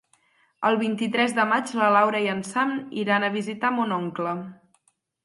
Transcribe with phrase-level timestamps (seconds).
[0.69, 4.33] El vint-i-tres de maig na Laura i en Sam iran a visitar mon oncle.